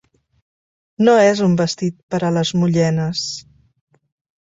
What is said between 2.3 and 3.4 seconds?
les mullenes